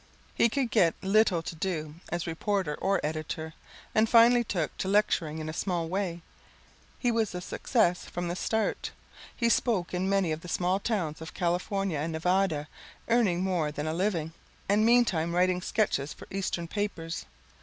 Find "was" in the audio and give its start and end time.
7.11-7.35